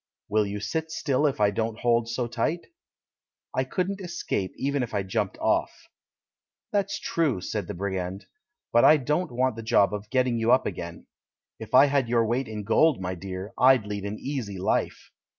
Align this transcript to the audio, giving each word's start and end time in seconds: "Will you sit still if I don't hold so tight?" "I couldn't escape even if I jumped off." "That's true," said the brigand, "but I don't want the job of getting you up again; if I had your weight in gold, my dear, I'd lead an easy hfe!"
"Will 0.29 0.47
you 0.47 0.59
sit 0.59 0.89
still 0.89 1.27
if 1.27 1.39
I 1.39 1.51
don't 1.51 1.77
hold 1.77 2.09
so 2.09 2.25
tight?" 2.25 2.61
"I 3.53 3.63
couldn't 3.63 4.01
escape 4.01 4.51
even 4.57 4.81
if 4.81 4.95
I 4.95 5.03
jumped 5.03 5.37
off." 5.37 5.69
"That's 6.71 6.99
true," 6.99 7.39
said 7.39 7.67
the 7.67 7.75
brigand, 7.75 8.25
"but 8.73 8.83
I 8.83 8.97
don't 8.97 9.31
want 9.31 9.55
the 9.57 9.61
job 9.61 9.93
of 9.93 10.09
getting 10.09 10.39
you 10.39 10.51
up 10.51 10.65
again; 10.65 11.05
if 11.59 11.75
I 11.75 11.85
had 11.85 12.09
your 12.09 12.25
weight 12.25 12.47
in 12.47 12.63
gold, 12.63 12.99
my 12.99 13.13
dear, 13.13 13.53
I'd 13.59 13.85
lead 13.85 14.05
an 14.05 14.17
easy 14.17 14.57
hfe!" 14.57 14.95